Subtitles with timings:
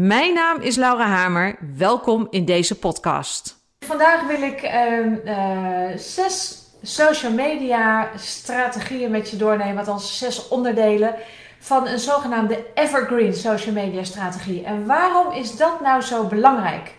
[0.00, 1.56] Mijn naam is Laura Hamer.
[1.76, 3.56] Welkom in deze podcast.
[3.78, 4.72] Vandaag wil ik uh,
[5.24, 11.14] uh, zes social media strategieën met je doornemen, althans zes onderdelen
[11.58, 14.64] van een zogenaamde evergreen social media strategie.
[14.64, 16.94] En waarom is dat nou zo belangrijk?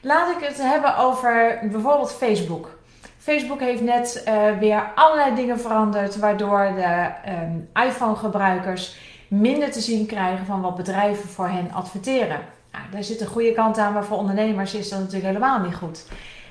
[0.00, 2.78] Laat ik het hebben over bijvoorbeeld Facebook.
[3.18, 8.96] Facebook heeft net uh, weer allerlei dingen veranderd, waardoor de um, iPhone-gebruikers
[9.28, 12.40] minder te zien krijgen van wat bedrijven voor hen adverteren.
[12.72, 15.74] Nou, daar zit een goede kant aan, maar voor ondernemers is dat natuurlijk helemaal niet
[15.74, 16.06] goed.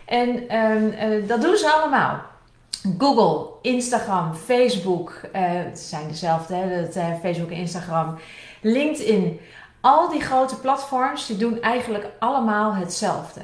[0.05, 2.21] En uh, dat doen ze allemaal.
[2.97, 8.17] Google, Instagram, Facebook, uh, het zijn dezelfde, hè, het, uh, Facebook en Instagram,
[8.61, 9.39] LinkedIn.
[9.81, 13.41] Al die grote platforms die doen eigenlijk allemaal hetzelfde.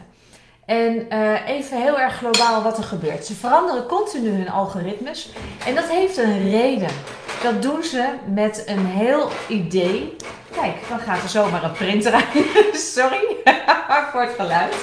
[0.70, 3.26] En uh, even heel erg globaal wat er gebeurt.
[3.26, 5.30] Ze veranderen continu hun algoritmes.
[5.66, 6.90] En dat heeft een reden.
[7.44, 10.16] Dat doen ze met een heel idee.
[10.52, 12.46] Kijk, dan gaat er zomaar een printer uit.
[12.94, 13.38] sorry
[14.12, 14.76] voor het geluid.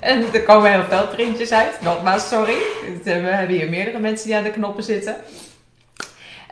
[0.00, 1.80] En er komen heel veel printjes uit.
[1.80, 2.56] Nogmaals, sorry.
[3.04, 5.16] We hebben hier meerdere mensen die aan de knoppen zitten.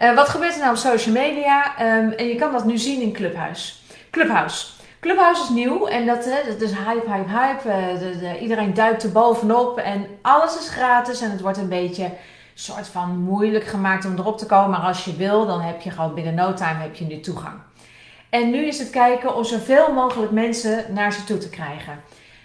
[0.03, 1.75] Uh, wat gebeurt er nou op social media?
[1.81, 3.83] Um, en je kan dat nu zien in Clubhuis.
[4.11, 4.67] Clubhouse.
[5.07, 7.69] Clubhouse is nieuw en dat, dat is hype, hype, hype.
[7.69, 11.69] Uh, de, de, iedereen duikt er bovenop en alles is gratis en het wordt een
[11.69, 12.11] beetje
[12.55, 14.71] soort van moeilijk gemaakt om erop te komen.
[14.71, 17.55] Maar als je wil, dan heb je gewoon binnen no time heb je nu toegang.
[18.31, 22.01] En nu is het kijken om zoveel mogelijk mensen naar ze toe te krijgen.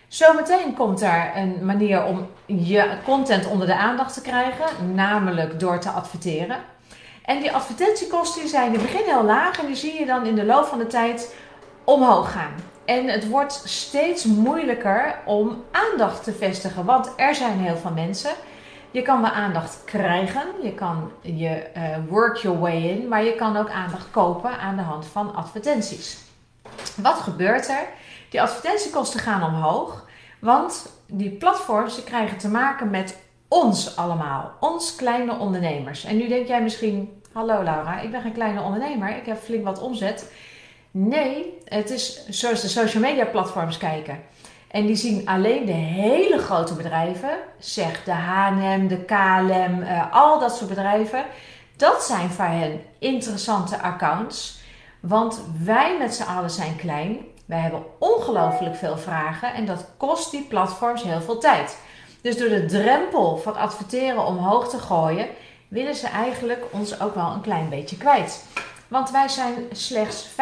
[0.07, 5.79] Zometeen komt daar een manier om je content onder de aandacht te krijgen, namelijk door
[5.79, 6.57] te adverteren.
[7.25, 10.35] En die advertentiekosten zijn in het begin heel laag en die zie je dan in
[10.35, 11.33] de loop van de tijd
[11.83, 12.53] omhoog gaan.
[12.85, 18.31] En het wordt steeds moeilijker om aandacht te vestigen, want er zijn heel veel mensen.
[18.91, 23.35] Je kan wel aandacht krijgen, je kan je uh, work your way in, maar je
[23.35, 26.17] kan ook aandacht kopen aan de hand van advertenties.
[26.95, 27.85] Wat gebeurt er?
[28.29, 30.05] Die advertentiekosten gaan omhoog,
[30.39, 33.17] want die platforms krijgen te maken met
[33.47, 36.03] ons allemaal, ons kleine ondernemers.
[36.03, 39.63] En nu denk jij misschien, hallo Laura, ik ben geen kleine ondernemer, ik heb flink
[39.63, 40.31] wat omzet.
[40.91, 44.19] Nee, het is zoals de social media platforms kijken.
[44.67, 50.39] En die zien alleen de hele grote bedrijven, zeg de H&M, de KLM, uh, al
[50.39, 51.25] dat soort bedrijven.
[51.75, 54.59] Dat zijn voor hen interessante accounts,
[54.99, 57.17] want wij met z'n allen zijn klein.
[57.45, 61.77] Wij hebben ongelooflijk veel vragen en dat kost die platforms heel veel tijd.
[62.21, 65.27] Dus door de drempel van adverteren omhoog te gooien,
[65.67, 68.45] willen ze eigenlijk ons ook wel een klein beetje kwijt.
[68.91, 70.33] Want wij zijn slechts 5%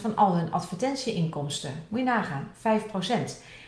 [0.00, 1.84] van al hun advertentieinkomsten.
[1.88, 2.60] Moet je nagaan, 5%.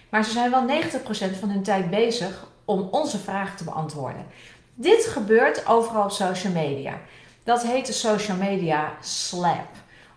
[0.08, 4.26] Maar ze zijn wel 90% van hun tijd bezig om onze vragen te beantwoorden.
[4.74, 6.98] Dit gebeurt overal op social media.
[7.44, 9.68] Dat heet de social media slap.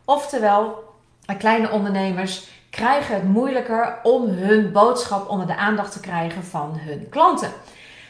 [0.06, 0.94] Oftewel,
[1.38, 7.10] kleine ondernemers krijgen het moeilijker om hun boodschap onder de aandacht te krijgen van hun
[7.10, 7.52] klanten.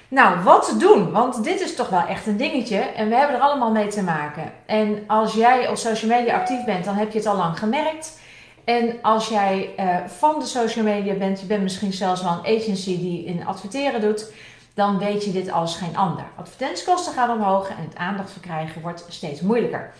[0.09, 1.11] Nou, wat te doen?
[1.11, 4.03] Want dit is toch wel echt een dingetje en we hebben er allemaal mee te
[4.03, 4.51] maken.
[4.65, 8.19] En als jij op social media actief bent, dan heb je het al lang gemerkt.
[8.63, 12.57] En als jij uh, van de social media bent, je bent misschien zelfs wel een
[12.57, 14.31] agency die in adverteren doet,
[14.73, 16.25] dan weet je dit als geen ander.
[16.35, 19.93] Advertentiekosten gaan omhoog en het aandacht verkrijgen wordt steeds moeilijker.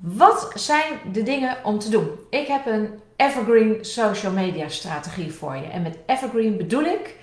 [0.00, 2.08] Wat zijn de dingen om te doen?
[2.30, 5.66] Ik heb een evergreen social media strategie voor je.
[5.66, 7.16] En met evergreen bedoel ik,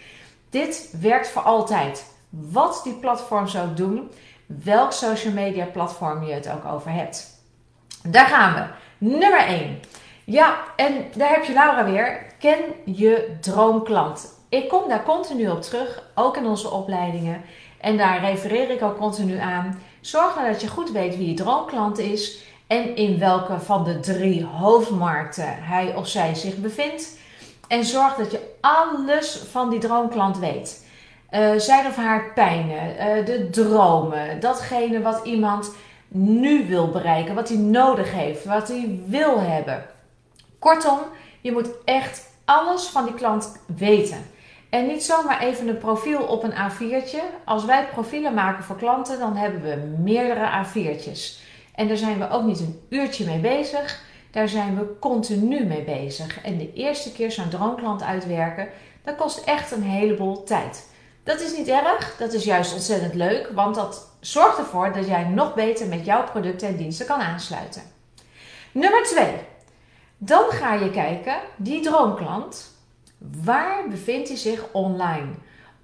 [0.52, 2.06] dit werkt voor altijd.
[2.30, 4.12] Wat die platforms ook doen,
[4.46, 7.44] welk social media platform je het ook over hebt.
[8.04, 8.64] Daar gaan we.
[8.98, 9.80] Nummer 1.
[10.24, 12.26] Ja, en daar heb je Laura weer.
[12.40, 14.40] Ken je droomklant.
[14.50, 17.42] Ik kom daar continu op terug, ook in onze opleidingen.
[17.80, 19.82] En daar refereer ik ook continu aan.
[20.02, 24.00] Zorg nou dat je goed weet wie je droomklant is en in welke van de
[24.00, 27.20] drie hoofdmarkten hij of zij zich bevindt.
[27.72, 30.86] En zorg dat je alles van die droomklant weet.
[31.32, 35.72] Uh, zijn of haar pijnen, uh, de dromen, datgene wat iemand
[36.08, 39.86] nu wil bereiken, wat hij nodig heeft, wat hij wil hebben.
[40.60, 41.00] Kortom,
[41.42, 44.26] je moet echt alles van die klant weten.
[44.70, 47.22] En niet zomaar even een profiel op een A4'tje.
[47.46, 51.42] Als wij profielen maken voor klanten, dan hebben we meerdere A4'tjes.
[51.76, 54.10] En daar zijn we ook niet een uurtje mee bezig.
[54.32, 56.42] Daar zijn we continu mee bezig.
[56.42, 58.68] En de eerste keer zo'n droomklant uitwerken,
[59.04, 60.90] Dat kost echt een heleboel tijd.
[61.24, 65.24] Dat is niet erg, dat is juist ontzettend leuk, want dat zorgt ervoor dat jij
[65.24, 67.82] nog beter met jouw producten en diensten kan aansluiten.
[68.72, 69.26] Nummer 2.
[70.18, 72.76] Dan ga je kijken, die droomklant,
[73.44, 75.30] waar bevindt hij zich online?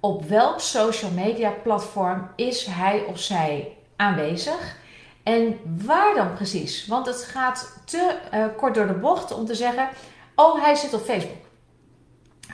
[0.00, 4.76] Op welk social media platform is hij of zij aanwezig?
[5.28, 6.86] En waar dan precies?
[6.86, 9.88] Want het gaat te uh, kort door de bocht om te zeggen:
[10.34, 11.46] Oh, hij zit op Facebook.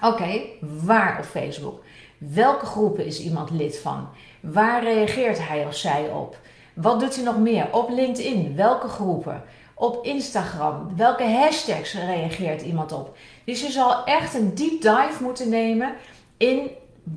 [0.02, 1.82] Oké, waar op Facebook?
[2.18, 4.08] Welke groepen is iemand lid van?
[4.40, 6.38] Waar reageert hij of zij op?
[6.74, 7.68] Wat doet hij nog meer?
[7.72, 9.42] Op LinkedIn, welke groepen?
[9.74, 13.16] Op Instagram, welke hashtags reageert iemand op?
[13.44, 15.94] Dus je zal echt een deep dive moeten nemen
[16.36, 16.70] in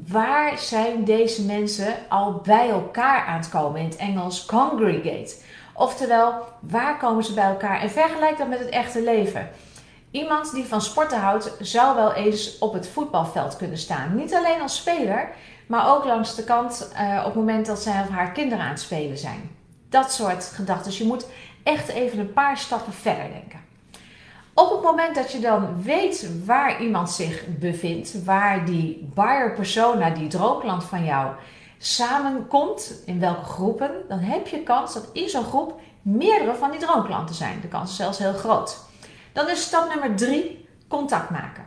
[0.08, 3.82] waar zijn deze mensen al bij elkaar aan het komen.
[3.82, 5.36] In het Engels congregate.
[5.74, 7.82] Oftewel, waar komen ze bij elkaar?
[7.82, 9.50] En vergelijk dat met het echte leven.
[10.12, 14.16] Iemand die van sporten houdt, zou wel eens op het voetbalveld kunnen staan.
[14.16, 15.30] Niet alleen als speler,
[15.68, 18.70] maar ook langs de kant uh, op het moment dat zij of haar kinderen aan
[18.70, 19.56] het spelen zijn.
[19.90, 20.86] Dat soort gedachten.
[20.86, 21.28] Dus je moet
[21.64, 23.57] echt even een paar stappen verder denken.
[24.60, 30.10] Op het moment dat je dan weet waar iemand zich bevindt, waar die buyer persona,
[30.10, 31.32] die droomklant van jou,
[31.78, 36.80] samenkomt, in welke groepen, dan heb je kans dat in zo'n groep meerdere van die
[36.80, 37.60] droomklanten zijn.
[37.62, 38.78] De kans is zelfs heel groot.
[39.34, 41.66] Dan is stap nummer drie contact maken.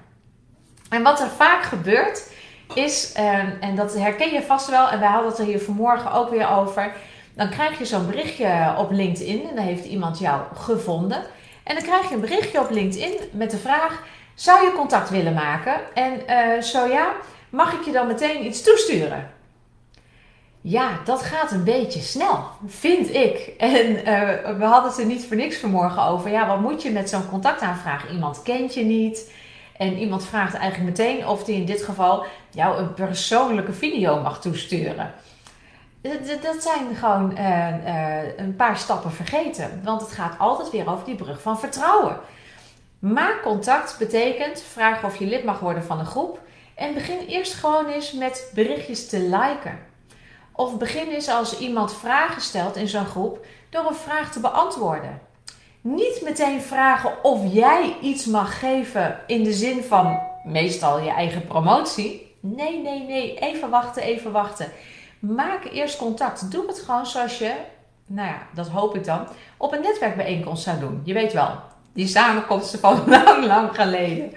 [0.89, 2.33] En wat er vaak gebeurt
[2.75, 6.13] is, ehm, en dat herken je vast wel, en wij hadden het er hier vanmorgen
[6.13, 6.93] ook weer over.
[7.35, 11.23] Dan krijg je zo'n berichtje op LinkedIn en dan heeft iemand jou gevonden.
[11.65, 14.03] En dan krijg je een berichtje op LinkedIn met de vraag:
[14.35, 15.95] zou je contact willen maken?
[15.95, 17.13] En uh, zo ja,
[17.51, 19.31] mag ik je dan meteen iets toesturen?
[20.63, 23.55] Ja, dat gaat een beetje snel, vind ik.
[23.59, 26.31] En uh, we hadden het er niet voor niks vanmorgen over.
[26.31, 28.11] Ja, wat moet je met zo'n contactaanvraag?
[28.11, 29.33] Iemand kent je niet.
[29.77, 34.41] En iemand vraagt eigenlijk meteen of die in dit geval jou een persoonlijke video mag
[34.41, 35.15] toesturen.
[36.43, 39.81] Dat zijn gewoon uh, uh, een paar stappen vergeten.
[39.85, 42.21] Want het gaat altijd weer over die brug van vertrouwen.
[42.99, 46.41] Maak contact betekent vraag of je lid mag worden van een groep.
[46.75, 49.79] En begin eerst gewoon eens met berichtjes te liken.
[50.53, 55.21] Of begin eens als iemand vragen stelt in zo'n groep door een vraag te beantwoorden.
[55.81, 61.47] Niet meteen vragen of jij iets mag geven in de zin van meestal je eigen
[61.47, 62.37] promotie.
[62.41, 63.39] Nee, nee, nee.
[63.39, 64.73] Even wachten, even wachten.
[65.21, 66.51] Maak eerst contact.
[66.51, 67.55] Doe het gewoon zoals je,
[68.07, 71.01] nou ja, dat hoop ik dan, op een netwerkbijeenkomst zou doen.
[71.05, 71.61] Je weet wel,
[71.93, 74.33] die samenkomsten van lang, lang geleden.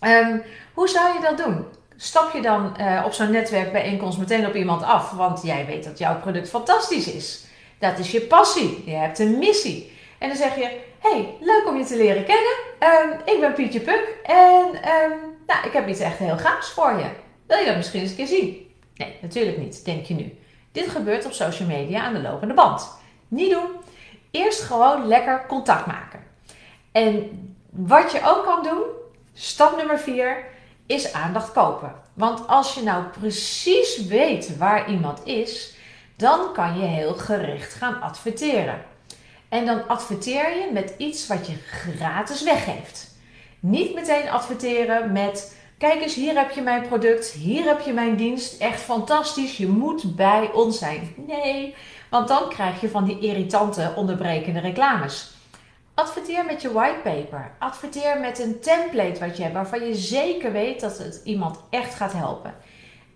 [0.00, 0.42] Um,
[0.74, 1.64] hoe zou je dat doen?
[2.02, 5.98] stap je dan uh, op zo'n netwerkbijeenkomst meteen op iemand af, want jij weet dat
[5.98, 7.44] jouw product fantastisch is.
[7.78, 8.82] Dat is je passie.
[8.86, 9.92] Je hebt een missie.
[10.18, 12.52] En dan zeg je: Hey, leuk om je te leren kennen.
[12.80, 15.12] Um, ik ben Pietje Puk en um,
[15.46, 17.06] nou, ik heb iets echt heel gaafs voor je.
[17.46, 18.71] Wil je dat misschien eens een keer zien?
[19.02, 20.38] Nee, natuurlijk niet, denk je nu.
[20.72, 22.90] Dit gebeurt op social media aan de lopende band.
[23.28, 23.70] Niet doen.
[24.30, 26.20] Eerst gewoon lekker contact maken.
[26.92, 27.30] En
[27.70, 28.82] wat je ook kan doen,
[29.32, 30.44] stap nummer 4
[30.86, 31.94] is aandacht kopen.
[32.14, 35.74] Want als je nou precies weet waar iemand is,
[36.16, 38.82] dan kan je heel gericht gaan adverteren.
[39.48, 43.16] En dan adverteer je met iets wat je gratis weggeeft.
[43.60, 45.56] Niet meteen adverteren met:
[45.88, 49.68] kijk eens, hier heb je mijn product, hier heb je mijn dienst, echt fantastisch, je
[49.68, 51.14] moet bij ons zijn.
[51.26, 51.74] Nee,
[52.10, 55.30] want dan krijg je van die irritante onderbrekende reclames.
[55.94, 57.50] Adverteer met je whitepaper.
[57.58, 61.94] Adverteer met een template wat je hebt waarvan je zeker weet dat het iemand echt
[61.94, 62.54] gaat helpen.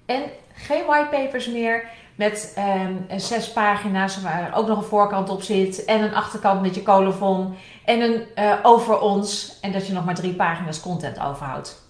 [0.06, 5.84] En geen whitepapers meer met um, zes pagina's waar ook nog een voorkant op zit
[5.84, 7.54] en een achterkant met je colofon
[7.84, 11.85] en een uh, over ons en dat je nog maar drie pagina's content overhoudt.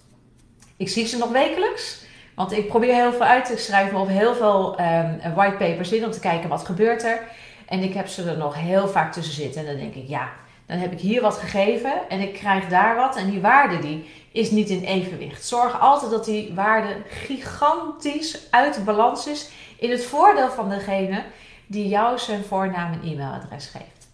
[0.77, 2.01] Ik zie ze nog wekelijks,
[2.35, 6.11] want ik probeer heel veel uit te schrijven op heel veel um, whitepapers in om
[6.11, 7.21] te kijken wat gebeurt er.
[7.65, 10.29] En ik heb ze er nog heel vaak tussen zitten en dan denk ik ja
[10.67, 13.15] dan heb ik hier wat gegeven en ik krijg daar wat.
[13.15, 15.45] En die waarde die is niet in evenwicht.
[15.45, 21.23] Zorg altijd dat die waarde gigantisch uit balans is in het voordeel van degene
[21.65, 24.07] die jou zijn voornaam en e-mailadres geeft.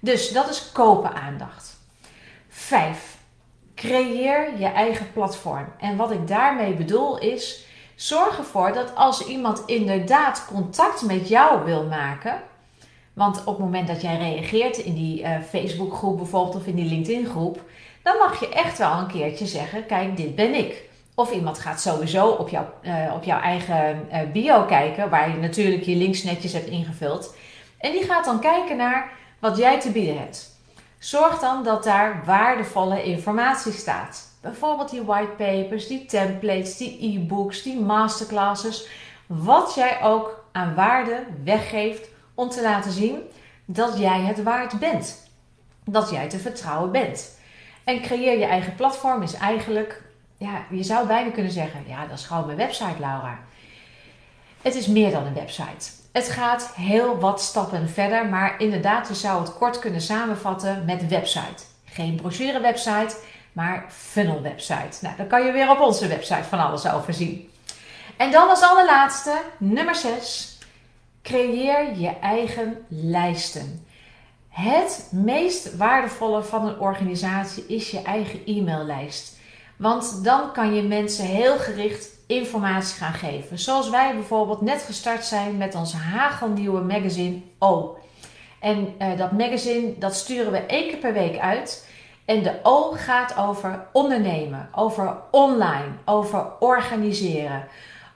[0.00, 1.78] Dus dat is kopen aandacht.
[2.48, 3.16] 5.
[3.74, 5.66] Creëer je eigen platform.
[5.78, 11.64] En wat ik daarmee bedoel is, zorg ervoor dat als iemand inderdaad contact met jou
[11.64, 12.42] wil maken,
[13.12, 16.88] want op het moment dat jij reageert in die uh, Facebookgroep bijvoorbeeld of in die
[16.88, 17.60] LinkedIn-groep,
[18.02, 20.82] dan mag je echt wel een keertje zeggen: Kijk, dit ben ik.
[21.14, 25.36] Of iemand gaat sowieso op, jou, uh, op jouw eigen uh, bio kijken, waar je
[25.36, 27.36] natuurlijk je links netjes hebt ingevuld.
[27.78, 30.53] En die gaat dan kijken naar wat jij te bieden hebt.
[31.04, 34.28] Zorg dan dat daar waardevolle informatie staat.
[34.40, 38.88] Bijvoorbeeld die whitepapers, die templates, die e-books, die masterclasses.
[39.26, 43.18] Wat jij ook aan waarde weggeeft om te laten zien
[43.64, 45.28] dat jij het waard bent.
[45.84, 47.38] Dat jij te vertrouwen bent.
[47.84, 50.02] En creëer je eigen platform is eigenlijk,
[50.36, 53.38] ja, je zou bijna kunnen zeggen, ja, dat is gewoon mijn website, Laura.
[54.62, 56.03] Het is meer dan een website.
[56.14, 61.08] Het gaat heel wat stappen verder, maar inderdaad, je zou het kort kunnen samenvatten met
[61.08, 61.62] website.
[61.84, 63.16] Geen brochure website,
[63.52, 64.98] maar funnel website.
[65.00, 67.50] Nou, dan kan je weer op onze website van alles over zien.
[68.16, 70.58] En dan als allerlaatste, nummer 6.
[71.22, 73.86] Creëer je eigen lijsten.
[74.48, 79.36] Het meest waardevolle van een organisatie is je eigen e-maillijst.
[79.76, 83.58] Want dan kan je mensen heel gericht informatie gaan geven.
[83.58, 87.98] Zoals wij bijvoorbeeld net gestart zijn met ons hagelnieuwe magazine O.
[88.60, 91.88] En uh, dat magazine dat sturen we één keer per week uit.
[92.24, 97.68] En de O gaat over ondernemen, over online, over organiseren,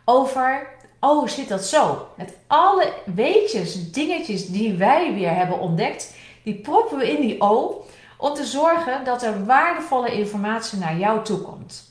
[0.04, 2.08] over oh zit dat zo?
[2.14, 7.84] Met alle weetjes, dingetjes die wij weer hebben ontdekt, die proppen we in die O
[8.16, 11.87] om te zorgen dat er waardevolle informatie naar jou toe komt.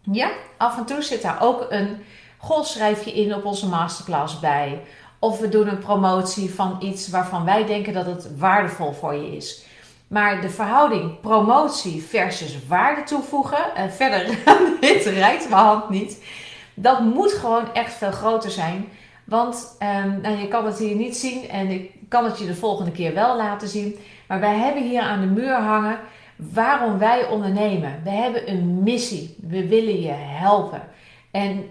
[0.00, 2.02] Ja, af en toe zit daar ook een
[2.38, 4.82] golfschrijfje in op onze masterclass bij.
[5.18, 9.36] Of we doen een promotie van iets waarvan wij denken dat het waardevol voor je
[9.36, 9.64] is.
[10.06, 14.38] Maar de verhouding promotie versus waarde toevoegen, en verder
[14.80, 16.24] dit rijdt mijn hand niet,
[16.74, 18.88] dat moet gewoon echt veel groter zijn.
[19.24, 22.54] Want um, nou, je kan het hier niet zien en ik kan het je de
[22.54, 23.98] volgende keer wel laten zien.
[24.28, 25.98] Maar wij hebben hier aan de muur hangen
[26.52, 28.00] waarom wij ondernemen.
[28.04, 29.36] We hebben een missie.
[29.48, 30.82] We willen je helpen.
[31.30, 31.70] En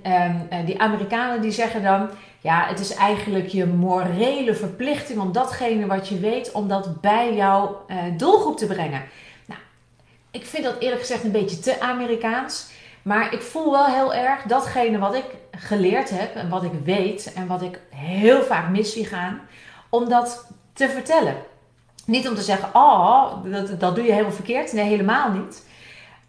[0.51, 2.09] um, die Amerikanen die zeggen dan,
[2.41, 7.35] ja, het is eigenlijk je morele verplichting om datgene wat je weet, om dat bij
[7.35, 9.03] jouw uh, doelgroep te brengen.
[9.45, 9.59] Nou,
[10.31, 12.69] ik vind dat eerlijk gezegd een beetje te Amerikaans.
[13.01, 17.33] Maar ik voel wel heel erg datgene wat ik geleerd heb en wat ik weet
[17.33, 19.41] en wat ik heel vaak mis zie gaan,
[19.89, 21.35] om dat te vertellen.
[22.09, 24.73] Niet om te zeggen, oh, dat, dat doe je helemaal verkeerd.
[24.73, 25.65] Nee, helemaal niet.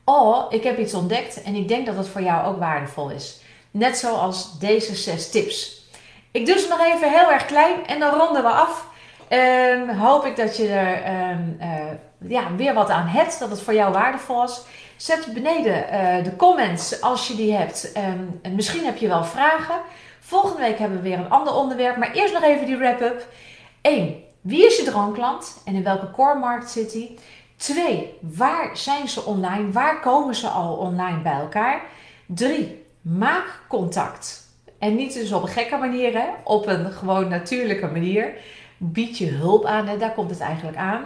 [0.04, 3.40] Oh, ik heb iets ontdekt en ik denk dat het voor jou ook waardevol is.
[3.70, 5.84] Net zoals deze zes tips.
[6.30, 8.86] Ik doe ze nog even heel erg klein en dan ronden we af.
[9.28, 13.62] Um, hoop ik dat je er um, uh, ja, weer wat aan hebt, dat het
[13.62, 14.64] voor jou waardevol was.
[14.96, 17.92] Zet beneden uh, de comments als je die hebt.
[17.92, 19.80] En misschien heb je wel vragen.
[20.20, 23.26] Volgende week hebben we weer een ander onderwerp, maar eerst nog even die wrap-up.
[23.80, 24.28] 1.
[24.40, 27.18] Wie is je droomklant en in welke core markt zit hij?
[27.56, 28.14] 2.
[28.20, 29.70] Waar zijn ze online?
[29.70, 31.82] Waar komen ze al online bij elkaar?
[32.26, 32.84] 3.
[33.00, 34.48] Maak contact.
[34.78, 36.28] En niet dus op een gekke manier, hè?
[36.44, 38.34] op een gewoon natuurlijke manier.
[38.76, 39.98] Bied je hulp aan, hè?
[39.98, 41.04] daar komt het eigenlijk aan.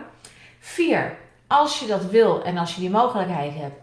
[0.58, 1.16] 4.
[1.46, 3.80] Als je dat wil en als je die mogelijkheid hebt,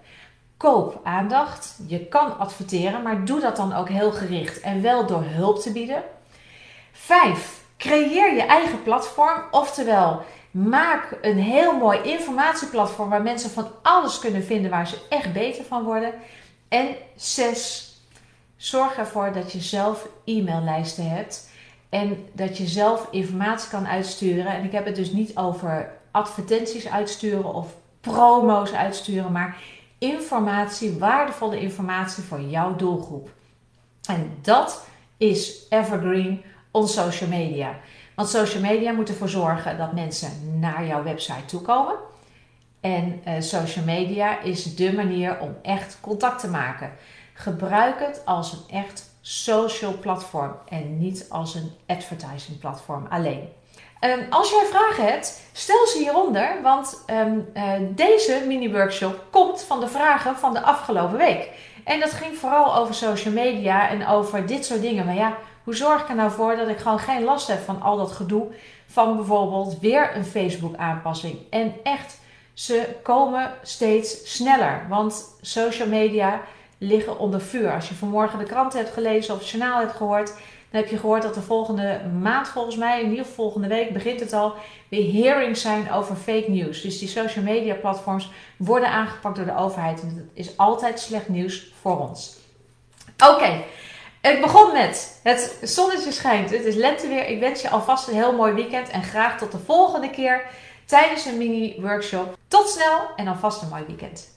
[0.57, 1.79] koop aandacht.
[1.87, 5.71] Je kan adverteren, maar doe dat dan ook heel gericht en wel door hulp te
[5.71, 6.03] bieden.
[6.91, 7.60] 5.
[7.81, 14.43] Creëer je eigen platform, oftewel maak een heel mooi informatieplatform waar mensen van alles kunnen
[14.43, 16.13] vinden waar ze echt beter van worden.
[16.67, 18.01] En 6.
[18.55, 21.49] Zorg ervoor dat je zelf e-maillijsten hebt
[21.89, 24.45] en dat je zelf informatie kan uitsturen.
[24.45, 27.67] En ik heb het dus niet over advertenties uitsturen of
[28.01, 29.57] promo's uitsturen, maar
[29.97, 33.29] informatie, waardevolle informatie voor jouw doelgroep.
[34.07, 34.85] En dat
[35.17, 37.75] is evergreen on social media.
[38.15, 41.95] Want social media moet ervoor zorgen dat mensen naar jouw website toe komen.
[42.81, 46.91] En uh, social media is de manier om echt contact te maken.
[47.33, 53.49] Gebruik het als een echt social platform en niet als een advertising platform alleen.
[54.01, 59.79] Um, als jij vragen hebt, stel ze hieronder, want um, uh, deze mini-workshop komt van
[59.79, 61.49] de vragen van de afgelopen week.
[61.83, 65.05] En dat ging vooral over social media en over dit soort dingen.
[65.05, 67.81] Maar ja, hoe zorg ik er nou voor dat ik gewoon geen last heb van
[67.81, 68.47] al dat gedoe
[68.85, 71.37] van bijvoorbeeld weer een Facebook aanpassing?
[71.49, 72.19] En echt,
[72.53, 76.41] ze komen steeds sneller, want social media
[76.77, 77.73] liggen onder vuur.
[77.73, 80.33] Als je vanmorgen de krant hebt gelezen of het journaal hebt gehoord,
[80.71, 84.19] dan heb je gehoord dat de volgende maand, volgens mij, in ieder volgende week, begint
[84.19, 84.53] het al,
[84.89, 86.81] weer hearings zijn over fake news.
[86.81, 90.01] Dus die social media platforms worden aangepakt door de overheid.
[90.01, 92.37] En dat is altijd slecht nieuws voor ons.
[93.27, 93.63] Oké,
[94.21, 97.27] ik begon met het zonnetje schijnt, het is lenteweer.
[97.27, 100.45] Ik wens je alvast een heel mooi weekend en graag tot de volgende keer
[100.85, 102.37] tijdens een mini workshop.
[102.47, 104.27] Tot snel en alvast een mooi weekend.